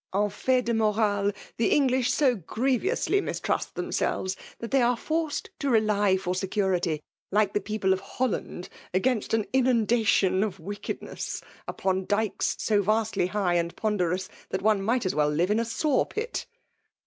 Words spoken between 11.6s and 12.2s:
upon